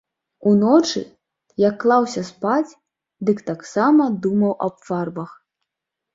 Уночы, 0.51 1.01
як 1.63 1.75
клаўся 1.83 2.23
спаць, 2.31 2.77
дык 3.31 3.45
таксама 3.51 4.09
думаў 4.27 4.53
аб 4.71 4.75
фарбах. 4.91 5.31